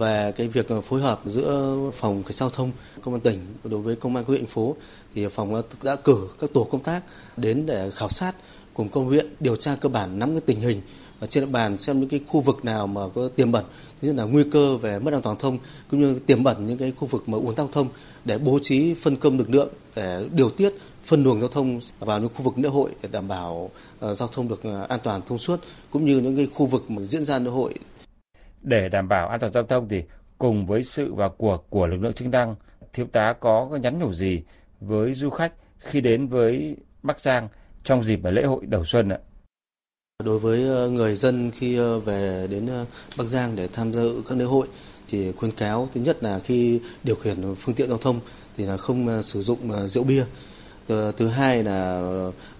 Về 0.00 0.32
cái 0.36 0.48
việc 0.48 0.66
phối 0.84 1.00
hợp 1.00 1.20
giữa 1.24 1.76
phòng 1.94 2.22
cảnh 2.22 2.32
sát 2.32 2.44
giao 2.44 2.50
thông 2.50 2.72
công 3.02 3.14
an 3.14 3.20
tỉnh 3.20 3.40
đối 3.64 3.80
với 3.80 3.96
công 3.96 4.16
an 4.16 4.24
các 4.24 4.28
huyện 4.28 4.40
thành 4.40 4.50
phố 4.50 4.76
thì 5.14 5.26
phòng 5.28 5.62
đã 5.82 5.96
cử 5.96 6.28
các 6.40 6.50
tổ 6.54 6.64
công 6.64 6.82
tác 6.82 7.02
đến 7.36 7.66
để 7.66 7.90
khảo 7.90 8.08
sát 8.08 8.34
cùng 8.74 8.88
công 8.88 9.06
huyện 9.06 9.26
điều 9.40 9.56
tra 9.56 9.76
cơ 9.80 9.88
bản 9.88 10.18
nắm 10.18 10.30
cái 10.30 10.40
tình 10.46 10.60
hình 10.60 10.80
ở 11.20 11.26
trên 11.26 11.44
địa 11.44 11.50
bàn 11.50 11.78
xem 11.78 12.00
những 12.00 12.08
cái 12.08 12.20
khu 12.28 12.40
vực 12.40 12.64
nào 12.64 12.86
mà 12.86 13.00
có 13.14 13.28
tiềm 13.28 13.52
ẩn 13.52 13.64
như 14.02 14.12
là 14.12 14.24
nguy 14.24 14.44
cơ 14.52 14.76
về 14.76 14.98
mất 14.98 15.12
an 15.12 15.22
toàn 15.22 15.36
thông 15.38 15.58
cũng 15.90 16.00
như 16.00 16.18
tiềm 16.26 16.44
ẩn 16.44 16.66
những 16.66 16.78
cái 16.78 16.92
khu 16.96 17.08
vực 17.08 17.28
mà 17.28 17.38
ùn 17.38 17.54
tắc 17.54 17.66
thông 17.72 17.88
để 18.24 18.38
bố 18.38 18.58
trí 18.62 18.94
phân 18.94 19.16
công 19.16 19.38
lực 19.38 19.50
lượng 19.50 19.68
để 19.94 20.28
điều 20.32 20.50
tiết 20.50 20.72
phân 21.02 21.24
luồng 21.24 21.40
giao 21.40 21.48
thông 21.48 21.80
vào 21.98 22.20
những 22.20 22.30
khu 22.34 22.42
vực 22.42 22.58
lễ 22.58 22.68
hội 22.68 22.90
để 23.02 23.08
đảm 23.12 23.28
bảo 23.28 23.70
ờ, 24.00 24.14
giao 24.14 24.28
thông 24.28 24.48
được 24.48 24.62
ờ, 24.62 24.86
an 24.88 25.00
toàn 25.02 25.20
thông 25.26 25.38
suốt 25.38 25.60
cũng 25.90 26.04
như 26.04 26.18
những 26.18 26.36
cái 26.36 26.48
khu 26.54 26.66
vực 26.66 26.90
mà 26.90 27.02
diễn 27.02 27.24
ra 27.24 27.38
lễ 27.38 27.50
hội. 27.50 27.74
Để 28.62 28.88
đảm 28.88 29.08
bảo 29.08 29.28
an 29.28 29.40
toàn 29.40 29.52
giao 29.52 29.62
thông 29.62 29.88
thì 29.88 30.02
cùng 30.38 30.66
với 30.66 30.82
sự 30.82 31.14
vào 31.14 31.30
cuộc 31.38 31.66
của 31.70 31.86
lực 31.86 31.96
lượng 31.96 32.12
chức 32.12 32.28
năng, 32.28 32.54
thiếu 32.92 33.06
tá 33.12 33.32
có 33.32 33.78
nhắn 33.82 33.98
nhủ 33.98 34.12
gì 34.12 34.42
với 34.80 35.14
du 35.14 35.30
khách 35.30 35.52
khi 35.78 36.00
đến 36.00 36.28
với 36.28 36.76
Bắc 37.02 37.20
Giang 37.20 37.48
trong 37.84 38.02
dịp 38.02 38.20
lễ 38.24 38.42
hội 38.42 38.66
đầu 38.66 38.84
xuân 38.84 39.08
ạ? 39.08 39.18
Đối 40.24 40.38
với 40.38 40.64
ờ, 40.64 40.88
người 40.88 41.14
dân 41.14 41.50
khi 41.50 41.76
ờ, 41.76 41.98
về 41.98 42.46
đến 42.50 42.66
ờ, 42.66 42.84
Bắc 43.16 43.24
Giang 43.24 43.56
để 43.56 43.68
tham 43.68 43.94
dự 43.94 44.22
các 44.28 44.38
lễ 44.38 44.44
hội 44.44 44.66
thì 45.08 45.32
khuyến 45.32 45.52
cáo 45.52 45.88
thứ 45.94 46.00
nhất 46.00 46.22
là 46.22 46.38
khi 46.38 46.80
điều 47.04 47.16
khiển 47.16 47.54
phương 47.54 47.74
tiện 47.74 47.88
giao 47.88 47.98
thông 47.98 48.20
thì 48.56 48.64
là 48.64 48.76
không 48.76 49.22
sử 49.22 49.42
dụng 49.42 49.86
rượu 49.86 50.04
bia. 50.04 50.24
Thứ 50.88 51.28
hai 51.28 51.62
là 51.64 52.02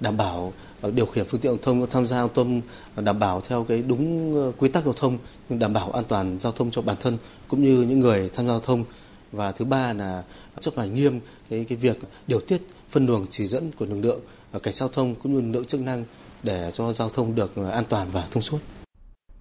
đảm 0.00 0.16
bảo 0.16 0.52
điều 0.94 1.06
khiển 1.06 1.25
phương 1.25 1.40
tiện 1.40 1.52
giao 1.52 1.59
thông, 1.62 1.87
tham 1.90 2.06
gia 2.06 2.16
giao 2.16 2.28
thông 2.28 2.61
đảm 2.97 3.18
bảo 3.18 3.40
theo 3.40 3.64
cái 3.64 3.83
đúng 3.83 4.52
quy 4.59 4.68
tắc 4.68 4.85
giao 4.85 4.94
thông, 4.94 5.18
nhưng 5.49 5.59
đảm 5.59 5.73
bảo 5.73 5.90
an 5.90 6.04
toàn 6.09 6.38
giao 6.40 6.52
thông 6.52 6.71
cho 6.71 6.83
bản 6.83 6.97
thân 7.00 7.18
cũng 7.49 7.62
như 7.62 7.83
những 7.83 8.00
người 8.00 8.30
tham 8.35 8.47
gia 8.47 8.52
giao 8.52 8.61
thông. 8.61 8.85
Và 9.33 9.52
thứ 9.52 9.64
ba 9.64 9.92
là 9.92 10.23
chấp 10.61 10.76
hành 10.76 10.94
nghiêm 10.94 11.21
cái 11.50 11.64
cái 11.68 11.78
việc 11.78 11.99
điều 12.26 12.40
tiết 12.40 12.62
phân 12.90 13.06
luồng 13.06 13.26
chỉ 13.30 13.47
dẫn 13.47 13.71
của 13.78 13.87
lực 13.87 13.99
lượng 14.02 14.21
cảnh 14.62 14.75
giao 14.75 14.88
thông 14.88 15.14
cũng 15.14 15.35
như 15.35 15.40
lực 15.40 15.52
lượng 15.52 15.64
chức 15.64 15.80
năng 15.80 16.04
để 16.42 16.71
cho 16.75 16.92
giao 16.92 17.11
thông 17.11 17.35
được 17.35 17.57
an 17.73 17.85
toàn 17.88 18.09
và 18.12 18.26
thông 18.30 18.42
suốt. 18.42 18.59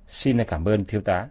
Xin 0.07 0.43
cảm 0.43 0.65
ơn 0.65 0.85
thiếu 0.85 1.01
tá. 1.01 1.27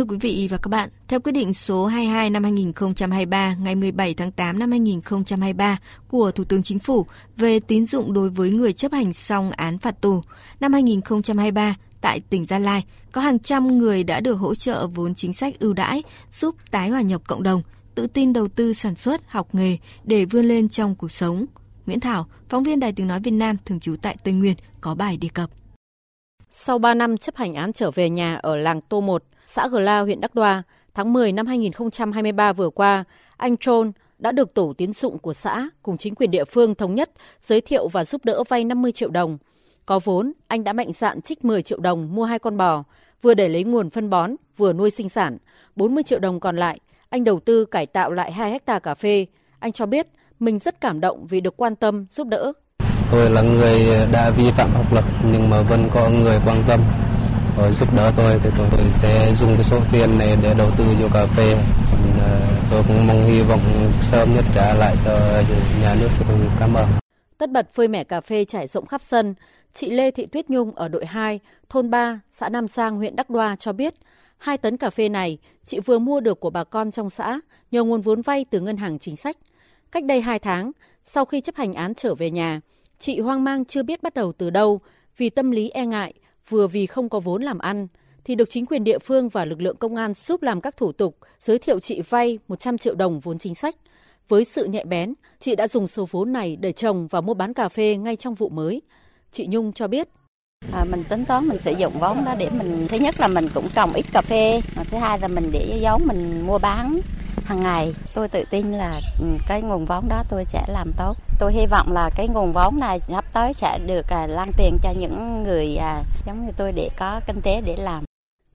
Thưa 0.00 0.04
quý 0.04 0.16
vị 0.20 0.48
và 0.50 0.56
các 0.56 0.68
bạn, 0.68 0.88
theo 1.08 1.20
quyết 1.20 1.32
định 1.32 1.54
số 1.54 1.86
22 1.86 2.30
năm 2.30 2.42
2023 2.42 3.56
ngày 3.60 3.74
17 3.74 4.14
tháng 4.14 4.32
8 4.32 4.58
năm 4.58 4.70
2023 4.70 5.78
của 6.08 6.30
Thủ 6.30 6.44
tướng 6.44 6.62
Chính 6.62 6.78
phủ 6.78 7.06
về 7.36 7.60
tín 7.60 7.86
dụng 7.86 8.12
đối 8.12 8.30
với 8.30 8.50
người 8.50 8.72
chấp 8.72 8.92
hành 8.92 9.12
xong 9.12 9.50
án 9.50 9.78
phạt 9.78 10.00
tù, 10.00 10.22
năm 10.60 10.72
2023 10.72 11.76
tại 12.00 12.20
tỉnh 12.30 12.46
Gia 12.46 12.58
Lai 12.58 12.84
có 13.12 13.20
hàng 13.20 13.38
trăm 13.38 13.78
người 13.78 14.04
đã 14.04 14.20
được 14.20 14.34
hỗ 14.34 14.54
trợ 14.54 14.86
vốn 14.86 15.14
chính 15.14 15.32
sách 15.32 15.58
ưu 15.58 15.72
đãi 15.72 16.02
giúp 16.32 16.54
tái 16.70 16.88
hòa 16.88 17.00
nhập 17.00 17.22
cộng 17.26 17.42
đồng, 17.42 17.62
tự 18.00 18.06
tin 18.06 18.32
đầu 18.32 18.48
tư 18.48 18.72
sản 18.72 18.94
xuất, 18.94 19.30
học 19.30 19.54
nghề 19.54 19.78
để 20.04 20.24
vươn 20.24 20.44
lên 20.44 20.68
trong 20.68 20.94
cuộc 20.94 21.10
sống. 21.10 21.46
Nguyễn 21.86 22.00
Thảo, 22.00 22.26
phóng 22.48 22.62
viên 22.62 22.80
Đài 22.80 22.92
Tiếng 22.92 23.08
Nói 23.08 23.20
Việt 23.20 23.30
Nam 23.30 23.56
thường 23.64 23.80
trú 23.80 23.96
tại 24.02 24.16
Tây 24.24 24.34
Nguyên 24.34 24.56
có 24.80 24.94
bài 24.94 25.16
đề 25.16 25.28
cập. 25.34 25.50
Sau 26.50 26.78
3 26.78 26.94
năm 26.94 27.16
chấp 27.16 27.36
hành 27.36 27.54
án 27.54 27.72
trở 27.72 27.90
về 27.90 28.10
nhà 28.10 28.36
ở 28.36 28.56
làng 28.56 28.80
Tô 28.80 29.00
1, 29.00 29.24
xã 29.46 29.68
Gờ 29.68 29.80
La, 29.80 30.00
huyện 30.00 30.20
Đắc 30.20 30.34
Đoa, 30.34 30.62
tháng 30.94 31.12
10 31.12 31.32
năm 31.32 31.46
2023 31.46 32.52
vừa 32.52 32.70
qua, 32.70 33.04
anh 33.36 33.56
Trôn 33.56 33.92
đã 34.18 34.32
được 34.32 34.54
tổ 34.54 34.74
tiến 34.78 34.92
dụng 34.92 35.18
của 35.18 35.34
xã 35.34 35.68
cùng 35.82 35.98
chính 35.98 36.14
quyền 36.14 36.30
địa 36.30 36.44
phương 36.44 36.74
thống 36.74 36.94
nhất 36.94 37.10
giới 37.42 37.60
thiệu 37.60 37.88
và 37.88 38.04
giúp 38.04 38.24
đỡ 38.24 38.42
vay 38.48 38.64
50 38.64 38.92
triệu 38.92 39.10
đồng. 39.10 39.38
Có 39.86 39.98
vốn, 40.04 40.32
anh 40.48 40.64
đã 40.64 40.72
mạnh 40.72 40.92
dạn 40.92 41.22
trích 41.22 41.44
10 41.44 41.62
triệu 41.62 41.80
đồng 41.80 42.14
mua 42.14 42.24
hai 42.24 42.38
con 42.38 42.56
bò, 42.56 42.84
vừa 43.22 43.34
để 43.34 43.48
lấy 43.48 43.64
nguồn 43.64 43.90
phân 43.90 44.10
bón, 44.10 44.34
vừa 44.56 44.72
nuôi 44.72 44.90
sinh 44.90 45.08
sản. 45.08 45.38
40 45.76 46.02
triệu 46.02 46.18
đồng 46.18 46.40
còn 46.40 46.56
lại, 46.56 46.80
anh 47.10 47.24
đầu 47.24 47.40
tư 47.40 47.64
cải 47.64 47.86
tạo 47.86 48.12
lại 48.12 48.32
2 48.32 48.50
hecta 48.50 48.78
cà 48.78 48.94
phê. 48.94 49.26
Anh 49.58 49.72
cho 49.72 49.86
biết 49.86 50.06
mình 50.40 50.58
rất 50.58 50.80
cảm 50.80 51.00
động 51.00 51.26
vì 51.26 51.40
được 51.40 51.56
quan 51.56 51.76
tâm, 51.76 52.06
giúp 52.10 52.26
đỡ. 52.26 52.52
Tôi 53.10 53.30
là 53.30 53.42
người 53.42 54.06
đã 54.12 54.30
vi 54.30 54.50
phạm 54.50 54.70
pháp 54.70 54.92
luật 54.92 55.04
nhưng 55.32 55.50
mà 55.50 55.62
vẫn 55.62 55.88
có 55.94 56.10
người 56.10 56.38
quan 56.46 56.62
tâm 56.68 56.80
và 57.56 57.70
giúp 57.72 57.88
đỡ 57.96 58.12
tôi 58.16 58.40
thì 58.42 58.50
tôi 58.58 58.68
sẽ 58.96 59.34
dùng 59.34 59.54
cái 59.54 59.64
số 59.64 59.80
tiền 59.92 60.18
này 60.18 60.36
để 60.42 60.54
đầu 60.58 60.70
tư 60.78 60.84
vô 61.00 61.08
cà 61.14 61.26
phê. 61.26 61.54
Ờ, 62.20 62.40
tôi 62.70 62.82
cũng 62.88 63.06
mong 63.06 63.26
hy 63.26 63.42
vọng 63.42 63.60
sớm 64.00 64.34
nhất 64.34 64.44
trả 64.54 64.74
lại 64.74 64.96
cho 65.04 65.18
nhà 65.82 65.94
nước. 66.00 66.08
Tôi 66.28 66.38
cảm 66.60 66.74
ơn. 66.74 66.88
Tất 67.38 67.50
bật 67.50 67.74
phơi 67.74 67.88
mẻ 67.88 68.04
cà 68.04 68.20
phê 68.20 68.44
trải 68.44 68.66
rộng 68.66 68.86
khắp 68.86 69.02
sân, 69.02 69.34
chị 69.72 69.90
Lê 69.90 70.10
Thị 70.10 70.26
Tuyết 70.26 70.50
Nhung 70.50 70.72
ở 70.74 70.88
đội 70.88 71.06
2, 71.06 71.40
thôn 71.68 71.90
3, 71.90 72.20
xã 72.30 72.48
Nam 72.48 72.68
Sang, 72.68 72.96
huyện 72.96 73.16
Đắc 73.16 73.30
Đoa 73.30 73.56
cho 73.56 73.72
biết, 73.72 73.94
hai 74.40 74.58
tấn 74.58 74.76
cà 74.76 74.90
phê 74.90 75.08
này 75.08 75.38
chị 75.64 75.80
vừa 75.80 75.98
mua 75.98 76.20
được 76.20 76.40
của 76.40 76.50
bà 76.50 76.64
con 76.64 76.90
trong 76.90 77.10
xã 77.10 77.40
nhờ 77.70 77.84
nguồn 77.84 78.00
vốn 78.00 78.22
vay 78.22 78.44
từ 78.50 78.60
ngân 78.60 78.76
hàng 78.76 78.98
chính 78.98 79.16
sách. 79.16 79.36
Cách 79.92 80.04
đây 80.04 80.20
2 80.20 80.38
tháng, 80.38 80.72
sau 81.04 81.24
khi 81.24 81.40
chấp 81.40 81.56
hành 81.56 81.72
án 81.72 81.94
trở 81.94 82.14
về 82.14 82.30
nhà, 82.30 82.60
chị 82.98 83.20
hoang 83.20 83.44
mang 83.44 83.64
chưa 83.64 83.82
biết 83.82 84.02
bắt 84.02 84.14
đầu 84.14 84.32
từ 84.32 84.50
đâu 84.50 84.80
vì 85.16 85.30
tâm 85.30 85.50
lý 85.50 85.70
e 85.70 85.86
ngại, 85.86 86.14
vừa 86.48 86.66
vì 86.66 86.86
không 86.86 87.08
có 87.08 87.20
vốn 87.20 87.42
làm 87.42 87.58
ăn, 87.58 87.88
thì 88.24 88.34
được 88.34 88.50
chính 88.50 88.66
quyền 88.66 88.84
địa 88.84 88.98
phương 88.98 89.28
và 89.28 89.44
lực 89.44 89.60
lượng 89.60 89.76
công 89.76 89.96
an 89.96 90.14
giúp 90.14 90.42
làm 90.42 90.60
các 90.60 90.76
thủ 90.76 90.92
tục, 90.92 91.16
giới 91.38 91.58
thiệu 91.58 91.80
chị 91.80 92.02
vay 92.08 92.38
100 92.48 92.78
triệu 92.78 92.94
đồng 92.94 93.20
vốn 93.20 93.38
chính 93.38 93.54
sách. 93.54 93.76
Với 94.28 94.44
sự 94.44 94.64
nhạy 94.64 94.84
bén, 94.84 95.14
chị 95.38 95.56
đã 95.56 95.68
dùng 95.68 95.88
số 95.88 96.06
vốn 96.10 96.32
này 96.32 96.56
để 96.56 96.72
trồng 96.72 97.06
và 97.06 97.20
mua 97.20 97.34
bán 97.34 97.54
cà 97.54 97.68
phê 97.68 97.96
ngay 97.96 98.16
trong 98.16 98.34
vụ 98.34 98.48
mới. 98.48 98.82
Chị 99.30 99.46
Nhung 99.50 99.72
cho 99.72 99.88
biết. 99.88 100.08
À, 100.72 100.84
mình 100.84 101.04
tính 101.08 101.24
toán 101.24 101.48
mình 101.48 101.58
sử 101.58 101.72
dụng 101.72 101.92
vốn 102.00 102.24
đó 102.24 102.34
để 102.38 102.50
mình 102.50 102.86
thứ 102.88 102.96
nhất 102.96 103.20
là 103.20 103.28
mình 103.28 103.48
cũng 103.54 103.68
trồng 103.74 103.92
ít 103.92 104.04
cà 104.12 104.22
phê, 104.22 104.60
và 104.74 104.84
thứ 104.84 104.98
hai 104.98 105.18
là 105.20 105.28
mình 105.28 105.50
để 105.52 105.78
giống 105.82 106.02
mình 106.06 106.46
mua 106.46 106.58
bán 106.58 107.00
hàng 107.44 107.62
ngày. 107.62 107.94
Tôi 108.14 108.28
tự 108.28 108.44
tin 108.50 108.72
là 108.72 109.00
ừ, 109.20 109.26
cái 109.48 109.62
nguồn 109.62 109.84
vốn 109.84 110.08
đó 110.08 110.22
tôi 110.30 110.44
sẽ 110.44 110.64
làm 110.68 110.90
tốt. 110.98 111.16
Tôi 111.40 111.52
hy 111.52 111.66
vọng 111.66 111.92
là 111.92 112.10
cái 112.16 112.28
nguồn 112.28 112.52
vốn 112.52 112.80
này 112.80 113.00
sắp 113.08 113.24
tới 113.32 113.52
sẽ 113.54 113.78
được 113.86 114.06
à, 114.10 114.26
lan 114.26 114.50
truyền 114.58 114.76
cho 114.82 114.90
những 114.98 115.42
người 115.42 115.76
à, 115.76 116.02
giống 116.26 116.46
như 116.46 116.52
tôi 116.56 116.72
để 116.72 116.88
có 116.98 117.20
kinh 117.26 117.40
tế 117.42 117.60
để 117.60 117.76
làm. 117.76 118.04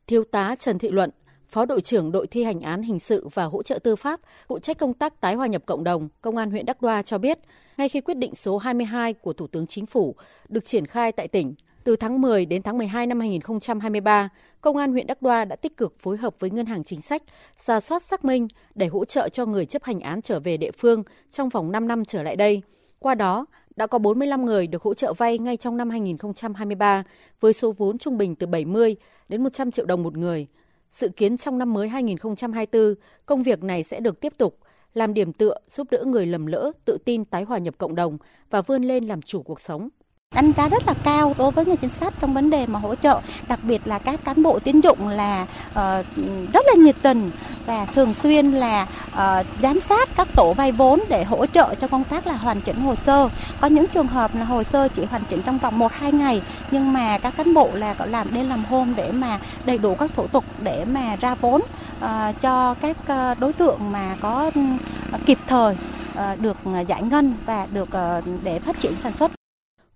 Thiếu 0.07 0.23
tá 0.31 0.55
Trần 0.59 0.79
Thị 0.79 0.89
Luận, 0.89 1.09
Phó 1.49 1.65
đội 1.65 1.81
trưởng 1.81 2.11
đội 2.11 2.27
thi 2.27 2.43
hành 2.43 2.61
án 2.61 2.83
hình 2.83 2.99
sự 2.99 3.27
và 3.33 3.43
hỗ 3.43 3.63
trợ 3.63 3.79
tư 3.79 3.95
pháp, 3.95 4.19
phụ 4.47 4.59
trách 4.59 4.77
công 4.77 4.93
tác 4.93 5.21
tái 5.21 5.35
hòa 5.35 5.47
nhập 5.47 5.61
cộng 5.65 5.83
đồng, 5.83 6.09
Công 6.21 6.37
an 6.37 6.51
huyện 6.51 6.65
Đắc 6.65 6.81
Đoa 6.81 7.01
cho 7.01 7.17
biết, 7.17 7.39
ngay 7.77 7.89
khi 7.89 8.01
quyết 8.01 8.17
định 8.17 8.35
số 8.35 8.57
22 8.57 9.13
của 9.13 9.33
Thủ 9.33 9.47
tướng 9.47 9.67
Chính 9.67 9.85
phủ 9.85 10.15
được 10.49 10.65
triển 10.65 10.85
khai 10.85 11.11
tại 11.11 11.27
tỉnh, 11.27 11.55
từ 11.85 11.95
tháng 11.95 12.21
10 12.21 12.45
đến 12.45 12.63
tháng 12.63 12.77
12 12.77 13.07
năm 13.07 13.19
2023, 13.19 14.29
Công 14.61 14.77
an 14.77 14.91
huyện 14.91 15.07
Đắc 15.07 15.21
Đoa 15.21 15.45
đã 15.45 15.55
tích 15.55 15.77
cực 15.77 15.99
phối 15.99 16.17
hợp 16.17 16.35
với 16.39 16.49
Ngân 16.49 16.65
hàng 16.65 16.83
Chính 16.83 17.01
sách, 17.01 17.23
ra 17.65 17.79
soát 17.79 18.03
xác 18.03 18.25
minh 18.25 18.47
để 18.75 18.87
hỗ 18.87 19.05
trợ 19.05 19.29
cho 19.29 19.45
người 19.45 19.65
chấp 19.65 19.83
hành 19.83 19.99
án 19.99 20.21
trở 20.21 20.39
về 20.39 20.57
địa 20.57 20.71
phương 20.71 21.03
trong 21.29 21.49
vòng 21.49 21.71
5 21.71 21.87
năm 21.87 22.05
trở 22.05 22.23
lại 22.23 22.35
đây. 22.35 22.61
Qua 22.99 23.15
đó, 23.15 23.45
đã 23.75 23.87
có 23.87 23.97
45 23.97 24.45
người 24.45 24.67
được 24.67 24.81
hỗ 24.81 24.93
trợ 24.93 25.13
vay 25.13 25.39
ngay 25.39 25.57
trong 25.57 25.77
năm 25.77 25.89
2023 25.89 27.03
với 27.39 27.53
số 27.53 27.71
vốn 27.71 27.97
trung 27.97 28.17
bình 28.17 28.35
từ 28.35 28.47
70 28.47 28.95
đến 29.29 29.43
100 29.43 29.71
triệu 29.71 29.85
đồng 29.85 30.03
một 30.03 30.17
người. 30.17 30.47
Dự 30.91 31.09
kiến 31.09 31.37
trong 31.37 31.57
năm 31.57 31.73
mới 31.73 31.89
2024, 31.89 32.95
công 33.25 33.43
việc 33.43 33.63
này 33.63 33.83
sẽ 33.83 33.99
được 33.99 34.19
tiếp 34.19 34.33
tục 34.37 34.59
làm 34.93 35.13
điểm 35.13 35.33
tựa 35.33 35.55
giúp 35.71 35.87
đỡ 35.91 36.03
người 36.05 36.25
lầm 36.25 36.45
lỡ 36.45 36.71
tự 36.85 36.97
tin 37.05 37.25
tái 37.25 37.43
hòa 37.43 37.57
nhập 37.57 37.75
cộng 37.77 37.95
đồng 37.95 38.17
và 38.49 38.61
vươn 38.61 38.83
lên 38.83 39.07
làm 39.07 39.21
chủ 39.21 39.43
cuộc 39.43 39.59
sống 39.59 39.89
đánh 40.35 40.51
giá 40.57 40.67
rất 40.67 40.87
là 40.87 40.93
cao 41.03 41.35
đối 41.37 41.51
với 41.51 41.65
người 41.65 41.77
chính 41.77 41.89
sách 41.89 42.13
trong 42.21 42.33
vấn 42.33 42.49
đề 42.49 42.65
mà 42.65 42.79
hỗ 42.79 42.95
trợ 42.95 43.19
đặc 43.47 43.59
biệt 43.63 43.87
là 43.87 43.99
các 43.99 44.25
cán 44.25 44.43
bộ 44.43 44.59
tín 44.59 44.81
dụng 44.81 45.07
là 45.07 45.41
uh, 45.69 46.05
rất 46.53 46.65
là 46.67 46.73
nhiệt 46.77 46.95
tình 47.01 47.31
và 47.65 47.85
thường 47.85 48.13
xuyên 48.13 48.51
là 48.51 48.87
uh, 49.13 49.45
giám 49.61 49.79
sát 49.89 50.09
các 50.17 50.27
tổ 50.35 50.53
vay 50.53 50.71
vốn 50.71 50.99
để 51.09 51.23
hỗ 51.23 51.45
trợ 51.45 51.75
cho 51.81 51.87
công 51.87 52.03
tác 52.03 52.27
là 52.27 52.33
hoàn 52.33 52.61
chỉnh 52.61 52.81
hồ 52.81 52.95
sơ. 52.95 53.29
Có 53.61 53.67
những 53.67 53.85
trường 53.87 54.07
hợp 54.07 54.35
là 54.35 54.43
hồ 54.43 54.63
sơ 54.63 54.87
chỉ 54.87 55.05
hoàn 55.05 55.23
chỉnh 55.29 55.41
trong 55.45 55.57
vòng 55.57 55.79
1 55.79 55.91
2 55.91 56.11
ngày 56.11 56.41
nhưng 56.71 56.93
mà 56.93 57.17
các 57.17 57.33
cán 57.37 57.53
bộ 57.53 57.69
là 57.73 57.93
có 57.93 58.05
làm 58.05 58.33
đêm 58.33 58.49
làm 58.49 58.65
hôm 58.65 58.95
để 58.95 59.11
mà 59.11 59.39
đầy 59.65 59.77
đủ 59.77 59.95
các 59.95 60.11
thủ 60.15 60.27
tục 60.27 60.43
để 60.63 60.85
mà 60.85 61.15
ra 61.15 61.35
vốn 61.35 61.61
uh, 61.61 62.41
cho 62.41 62.73
các 62.73 62.97
uh, 63.01 63.39
đối 63.39 63.53
tượng 63.53 63.91
mà 63.91 64.15
có 64.21 64.47
uh, 64.47 65.25
kịp 65.25 65.37
thời 65.47 65.75
uh, 66.13 66.41
được 66.41 66.57
giải 66.87 67.03
ngân 67.03 67.33
và 67.45 67.67
được 67.71 67.89
uh, 67.89 68.23
để 68.43 68.59
phát 68.59 68.79
triển 68.79 68.95
sản 68.95 69.15
xuất 69.15 69.34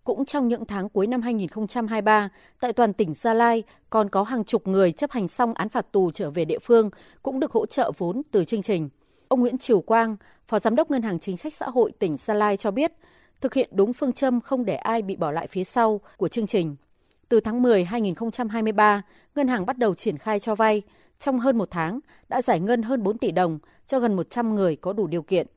cũng 0.09 0.25
trong 0.25 0.47
những 0.47 0.65
tháng 0.65 0.89
cuối 0.89 1.07
năm 1.07 1.21
2023, 1.21 2.29
tại 2.59 2.73
toàn 2.73 2.93
tỉnh 2.93 3.13
Gia 3.13 3.33
Lai 3.33 3.63
còn 3.89 4.09
có 4.09 4.23
hàng 4.23 4.43
chục 4.43 4.67
người 4.67 4.91
chấp 4.91 5.11
hành 5.11 5.27
xong 5.27 5.53
án 5.53 5.69
phạt 5.69 5.91
tù 5.91 6.11
trở 6.11 6.29
về 6.29 6.45
địa 6.45 6.59
phương 6.59 6.89
cũng 7.23 7.39
được 7.39 7.51
hỗ 7.51 7.65
trợ 7.65 7.91
vốn 7.97 8.21
từ 8.31 8.45
chương 8.45 8.61
trình. 8.61 8.89
Ông 9.27 9.39
Nguyễn 9.39 9.57
Triều 9.57 9.81
Quang, 9.81 10.17
Phó 10.47 10.59
Giám 10.59 10.75
đốc 10.75 10.91
Ngân 10.91 11.01
hàng 11.01 11.19
Chính 11.19 11.37
sách 11.37 11.53
Xã 11.53 11.65
hội 11.69 11.91
tỉnh 11.99 12.17
Gia 12.17 12.33
Lai 12.33 12.57
cho 12.57 12.71
biết, 12.71 12.91
thực 13.41 13.53
hiện 13.53 13.69
đúng 13.73 13.93
phương 13.93 14.13
châm 14.13 14.41
không 14.41 14.65
để 14.65 14.75
ai 14.75 15.01
bị 15.01 15.15
bỏ 15.15 15.31
lại 15.31 15.47
phía 15.47 15.63
sau 15.63 16.01
của 16.17 16.27
chương 16.27 16.47
trình. 16.47 16.75
Từ 17.29 17.39
tháng 17.39 17.61
10 17.61 17.83
2023, 17.83 19.01
ngân 19.35 19.47
hàng 19.47 19.65
bắt 19.65 19.77
đầu 19.77 19.95
triển 19.95 20.17
khai 20.17 20.39
cho 20.39 20.55
vay. 20.55 20.81
Trong 21.19 21.39
hơn 21.39 21.57
một 21.57 21.71
tháng, 21.71 21.99
đã 22.29 22.41
giải 22.41 22.59
ngân 22.59 22.83
hơn 22.83 23.03
4 23.03 23.17
tỷ 23.17 23.31
đồng 23.31 23.59
cho 23.87 23.99
gần 23.99 24.15
100 24.15 24.55
người 24.55 24.75
có 24.75 24.93
đủ 24.93 25.07
điều 25.07 25.21
kiện. 25.21 25.47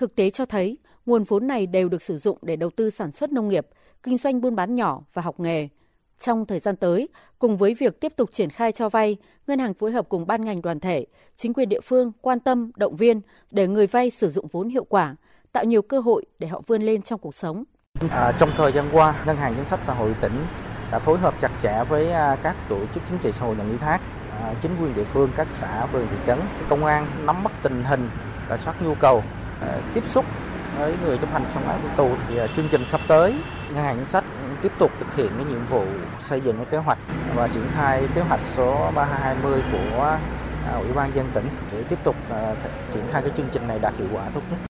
Thực 0.00 0.14
tế 0.14 0.30
cho 0.30 0.46
thấy, 0.46 0.78
nguồn 1.06 1.24
vốn 1.24 1.46
này 1.46 1.66
đều 1.66 1.88
được 1.88 2.02
sử 2.02 2.18
dụng 2.18 2.38
để 2.42 2.56
đầu 2.56 2.70
tư 2.70 2.90
sản 2.90 3.12
xuất 3.12 3.32
nông 3.32 3.48
nghiệp, 3.48 3.66
kinh 4.02 4.18
doanh 4.18 4.40
buôn 4.40 4.56
bán 4.56 4.74
nhỏ 4.74 5.02
và 5.12 5.22
học 5.22 5.40
nghề. 5.40 5.68
Trong 6.18 6.46
thời 6.46 6.58
gian 6.58 6.76
tới, 6.76 7.08
cùng 7.38 7.56
với 7.56 7.74
việc 7.74 8.00
tiếp 8.00 8.12
tục 8.16 8.32
triển 8.32 8.50
khai 8.50 8.72
cho 8.72 8.88
vay, 8.88 9.16
ngân 9.46 9.58
hàng 9.58 9.74
phối 9.74 9.92
hợp 9.92 10.08
cùng 10.08 10.26
ban 10.26 10.44
ngành 10.44 10.62
đoàn 10.62 10.80
thể, 10.80 11.06
chính 11.36 11.52
quyền 11.52 11.68
địa 11.68 11.80
phương 11.80 12.12
quan 12.20 12.40
tâm, 12.40 12.70
động 12.76 12.96
viên 12.96 13.20
để 13.50 13.68
người 13.68 13.86
vay 13.86 14.10
sử 14.10 14.30
dụng 14.30 14.46
vốn 14.52 14.68
hiệu 14.68 14.84
quả, 14.84 15.16
tạo 15.52 15.64
nhiều 15.64 15.82
cơ 15.82 16.00
hội 16.00 16.24
để 16.38 16.48
họ 16.48 16.62
vươn 16.66 16.82
lên 16.82 17.02
trong 17.02 17.20
cuộc 17.20 17.34
sống. 17.34 17.64
À, 18.10 18.32
trong 18.38 18.50
thời 18.56 18.72
gian 18.72 18.88
qua, 18.92 19.24
Ngân 19.26 19.36
hàng 19.36 19.54
Chính 19.56 19.64
sách 19.64 19.80
Xã 19.86 19.94
hội 19.94 20.14
tỉnh 20.20 20.44
đã 20.90 20.98
phối 20.98 21.18
hợp 21.18 21.34
chặt 21.40 21.50
chẽ 21.62 21.84
với 21.88 22.12
à, 22.12 22.36
các 22.42 22.56
tổ 22.68 22.78
chức 22.94 23.02
chính 23.08 23.18
trị 23.18 23.32
xã 23.32 23.46
hội 23.46 23.56
nhận 23.56 23.68
ủy 23.68 23.78
thác, 23.78 24.00
à, 24.30 24.54
chính 24.62 24.72
quyền 24.80 24.94
địa 24.94 25.04
phương, 25.04 25.30
các 25.36 25.48
xã, 25.50 25.86
phường, 25.86 26.06
thị 26.10 26.16
trấn, 26.26 26.38
công 26.68 26.84
an 26.84 27.06
nắm 27.26 27.44
bắt 27.44 27.52
tình 27.62 27.84
hình, 27.84 28.10
rà 28.48 28.56
soát 28.56 28.82
nhu 28.82 28.94
cầu, 28.94 29.22
À, 29.60 29.78
tiếp 29.94 30.04
xúc 30.06 30.24
với 30.78 30.96
người 31.02 31.18
chấp 31.18 31.32
hành 31.32 31.44
xong 31.48 31.68
án 31.68 31.80
tù 31.96 32.10
thì 32.28 32.38
à, 32.38 32.46
chương 32.56 32.68
trình 32.70 32.84
sắp 32.88 33.00
tới, 33.08 33.34
ngân 33.74 33.84
hàng 33.84 33.96
chính 33.96 34.06
sách 34.06 34.24
tiếp 34.62 34.72
tục 34.78 34.90
thực 34.98 35.16
hiện 35.16 35.30
cái 35.36 35.44
nhiệm 35.44 35.64
vụ 35.64 35.84
xây 36.20 36.40
dựng 36.40 36.56
cái 36.56 36.66
kế 36.70 36.78
hoạch 36.78 36.98
và 37.34 37.48
triển 37.48 37.64
khai 37.74 38.02
kế 38.14 38.20
hoạch 38.20 38.40
số 38.56 38.90
3220 38.94 39.62
của 39.72 40.18
à, 40.66 40.74
ủy 40.74 40.92
ban 40.92 41.14
dân 41.14 41.30
tỉnh 41.34 41.48
để 41.72 41.82
tiếp 41.88 41.98
tục 42.04 42.16
triển 42.94 43.04
khai 43.12 43.22
cái 43.22 43.30
chương 43.36 43.48
trình 43.52 43.68
này 43.68 43.78
đạt 43.78 43.94
hiệu 43.98 44.08
quả 44.12 44.24
tốt 44.34 44.40
nhất. 44.50 44.69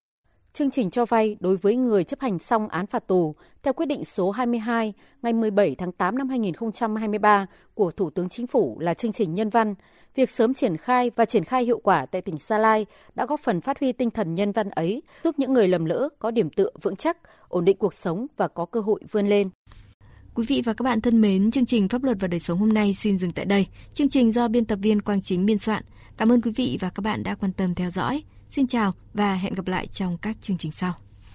Chương 0.52 0.70
trình 0.70 0.90
cho 0.90 1.04
vay 1.04 1.36
đối 1.40 1.56
với 1.56 1.76
người 1.76 2.04
chấp 2.04 2.20
hành 2.20 2.38
xong 2.38 2.68
án 2.68 2.86
phạt 2.86 3.06
tù 3.06 3.34
theo 3.62 3.72
quyết 3.72 3.86
định 3.86 4.04
số 4.04 4.30
22 4.30 4.92
ngày 5.22 5.32
17 5.32 5.74
tháng 5.74 5.92
8 5.92 6.18
năm 6.18 6.28
2023 6.28 7.46
của 7.74 7.90
Thủ 7.90 8.10
tướng 8.10 8.28
Chính 8.28 8.46
phủ 8.46 8.78
là 8.80 8.94
chương 8.94 9.12
trình 9.12 9.34
nhân 9.34 9.48
văn. 9.48 9.74
Việc 10.14 10.30
sớm 10.30 10.54
triển 10.54 10.76
khai 10.76 11.10
và 11.16 11.24
triển 11.24 11.44
khai 11.44 11.64
hiệu 11.64 11.78
quả 11.78 12.06
tại 12.06 12.22
tỉnh 12.22 12.38
Sa 12.38 12.58
Lai 12.58 12.86
đã 13.14 13.26
góp 13.26 13.40
phần 13.40 13.60
phát 13.60 13.80
huy 13.80 13.92
tinh 13.92 14.10
thần 14.10 14.34
nhân 14.34 14.52
văn 14.52 14.70
ấy, 14.70 15.02
giúp 15.24 15.34
những 15.38 15.52
người 15.52 15.68
lầm 15.68 15.84
lỡ 15.84 16.08
có 16.18 16.30
điểm 16.30 16.50
tựa 16.50 16.70
vững 16.82 16.96
chắc, 16.96 17.16
ổn 17.48 17.64
định 17.64 17.76
cuộc 17.76 17.94
sống 17.94 18.26
và 18.36 18.48
có 18.48 18.64
cơ 18.64 18.80
hội 18.80 19.00
vươn 19.10 19.26
lên. 19.26 19.50
Quý 20.34 20.44
vị 20.48 20.62
và 20.64 20.72
các 20.72 20.82
bạn 20.82 21.00
thân 21.00 21.20
mến, 21.20 21.50
chương 21.50 21.66
trình 21.66 21.88
Pháp 21.88 22.04
luật 22.04 22.16
và 22.20 22.28
đời 22.28 22.40
sống 22.40 22.58
hôm 22.58 22.68
nay 22.68 22.94
xin 22.94 23.18
dừng 23.18 23.30
tại 23.30 23.44
đây. 23.44 23.66
Chương 23.94 24.08
trình 24.08 24.32
do 24.32 24.48
biên 24.48 24.64
tập 24.64 24.78
viên 24.82 25.02
Quang 25.02 25.22
Chính 25.22 25.46
biên 25.46 25.58
soạn. 25.58 25.82
Cảm 26.16 26.32
ơn 26.32 26.42
quý 26.42 26.50
vị 26.50 26.78
và 26.80 26.90
các 26.90 27.00
bạn 27.00 27.22
đã 27.22 27.34
quan 27.34 27.52
tâm 27.52 27.74
theo 27.74 27.90
dõi. 27.90 28.22
Xin 28.50 28.66
chào 28.66 28.92
và 29.14 29.34
hẹn 29.34 29.54
gặp 29.54 29.68
lại 29.68 29.86
trong 29.86 30.18
các 30.18 30.36
chương 30.40 30.58
trình 30.58 30.72
sau. 30.72 30.94